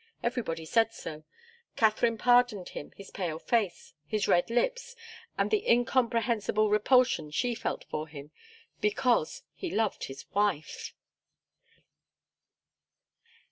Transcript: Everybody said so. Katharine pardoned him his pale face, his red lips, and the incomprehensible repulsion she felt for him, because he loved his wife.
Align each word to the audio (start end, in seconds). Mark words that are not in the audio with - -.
Everybody 0.23 0.65
said 0.65 0.93
so. 0.95 1.25
Katharine 1.75 2.17
pardoned 2.17 2.69
him 2.69 2.91
his 2.97 3.11
pale 3.11 3.37
face, 3.37 3.93
his 4.07 4.27
red 4.27 4.49
lips, 4.49 4.95
and 5.37 5.51
the 5.51 5.69
incomprehensible 5.69 6.71
repulsion 6.71 7.29
she 7.29 7.53
felt 7.53 7.83
for 7.83 8.07
him, 8.07 8.31
because 8.79 9.43
he 9.53 9.69
loved 9.69 10.05
his 10.05 10.25
wife. 10.33 10.95